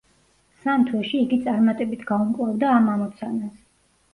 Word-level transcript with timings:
სამ 0.63 0.85
თვეში 0.87 1.19
იგი 1.25 1.39
წარმატებით 1.47 2.07
გაუმკლავდა 2.13 2.73
ამ 2.79 2.91
ამოცანას. 2.95 3.57